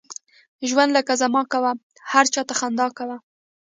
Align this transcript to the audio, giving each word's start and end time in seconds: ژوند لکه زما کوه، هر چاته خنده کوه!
ژوند 0.69 0.91
لکه 0.97 1.13
زما 1.21 1.41
کوه، 1.51 1.71
هر 2.11 2.25
چاته 2.33 2.53
خنده 2.59 2.85
کوه! 2.97 3.17